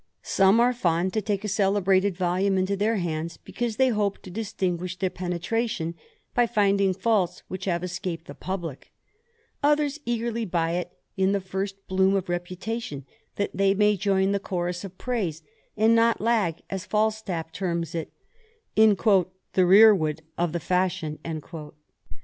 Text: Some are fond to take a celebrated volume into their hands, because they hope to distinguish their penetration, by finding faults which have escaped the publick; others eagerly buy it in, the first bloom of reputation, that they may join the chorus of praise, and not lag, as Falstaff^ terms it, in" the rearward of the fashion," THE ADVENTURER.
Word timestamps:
Some 0.23 0.59
are 0.59 0.73
fond 0.73 1.13
to 1.13 1.21
take 1.21 1.43
a 1.43 1.47
celebrated 1.47 2.17
volume 2.17 2.57
into 2.57 2.75
their 2.75 2.95
hands, 2.95 3.37
because 3.37 3.75
they 3.75 3.89
hope 3.89 4.17
to 4.23 4.31
distinguish 4.31 4.97
their 4.97 5.11
penetration, 5.11 5.93
by 6.33 6.47
finding 6.47 6.91
faults 6.91 7.43
which 7.49 7.65
have 7.65 7.83
escaped 7.83 8.25
the 8.25 8.33
publick; 8.33 8.91
others 9.61 9.99
eagerly 10.03 10.43
buy 10.43 10.71
it 10.71 10.91
in, 11.17 11.33
the 11.33 11.39
first 11.39 11.85
bloom 11.85 12.15
of 12.15 12.29
reputation, 12.29 13.05
that 13.35 13.51
they 13.53 13.75
may 13.75 13.95
join 13.95 14.31
the 14.31 14.39
chorus 14.39 14.83
of 14.83 14.97
praise, 14.97 15.43
and 15.77 15.93
not 15.93 16.19
lag, 16.19 16.61
as 16.71 16.87
Falstaff^ 16.87 17.51
terms 17.51 17.93
it, 17.93 18.11
in" 18.75 18.95
the 19.53 19.65
rearward 19.67 20.23
of 20.35 20.51
the 20.51 20.59
fashion," 20.59 21.19
THE 21.23 21.29
ADVENTURER. 21.29 21.73